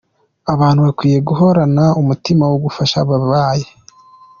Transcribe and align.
Abantu 0.53 0.79
bakwiye 0.87 1.19
guhorana 1.27 1.83
umutima 2.01 2.43
wo 2.51 2.57
gufasha 2.63 2.95
ababaye. 3.03 3.67